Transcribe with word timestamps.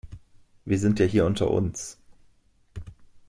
Wir 0.65 0.79
sind 0.79 0.97
hier 0.97 1.05
ja 1.05 1.25
unter 1.25 1.51
uns. 1.51 1.99